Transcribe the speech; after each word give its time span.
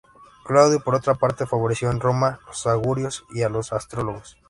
Claudio, 0.43 0.79
por 0.79 0.95
otra 0.95 1.13
parte, 1.13 1.45
favoreció 1.45 1.91
en 1.91 1.99
Roma 1.99 2.39
los 2.47 2.65
augurios 2.65 3.23
y 3.35 3.43
a 3.43 3.49
los 3.49 3.71
astrólogos. 3.71 4.35